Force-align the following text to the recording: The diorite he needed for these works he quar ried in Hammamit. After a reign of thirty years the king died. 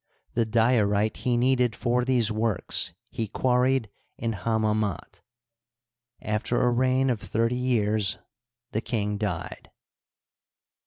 The 0.33 0.47
diorite 0.47 1.17
he 1.17 1.37
needed 1.37 1.75
for 1.75 2.03
these 2.03 2.31
works 2.31 2.95
he 3.11 3.27
quar 3.27 3.61
ried 3.61 3.87
in 4.17 4.33
Hammamit. 4.33 5.21
After 6.23 6.59
a 6.59 6.71
reign 6.71 7.11
of 7.11 7.21
thirty 7.21 7.53
years 7.55 8.17
the 8.71 8.81
king 8.81 9.19
died. 9.19 9.69